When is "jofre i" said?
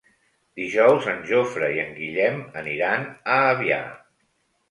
1.31-1.83